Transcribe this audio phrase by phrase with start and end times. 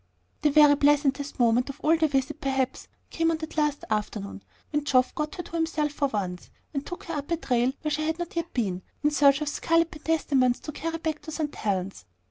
[0.41, 5.13] The very pleasantest moment of the visit perhaps came on that last afternoon, when Geoff
[5.13, 8.17] got her to himself for once, and took her up a trail where she had
[8.17, 11.53] not yet been, in search of scarlet pentstemons to carry back to St.
[11.53, 12.05] Helen's.